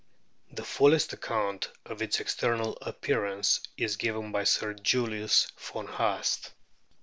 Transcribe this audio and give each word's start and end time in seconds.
The 0.51 0.63
fullest 0.63 1.13
account 1.13 1.69
of 1.85 2.01
its 2.01 2.19
external 2.19 2.75
appearance 2.81 3.59
is 3.77 3.97
given 3.97 4.31
by 4.31 4.45
Sir 4.45 4.73
Julius 4.73 5.51
von 5.59 5.85
Haast. 5.85 6.49